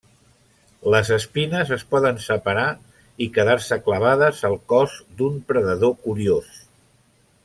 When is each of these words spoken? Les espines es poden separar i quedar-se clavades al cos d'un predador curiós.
Les 0.93 1.09
espines 1.17 1.73
es 1.77 1.83
poden 1.91 2.17
separar 2.29 2.65
i 3.25 3.29
quedar-se 3.37 3.79
clavades 3.89 4.41
al 4.53 4.57
cos 4.75 4.97
d'un 5.21 5.37
predador 5.53 5.95
curiós. 6.07 6.53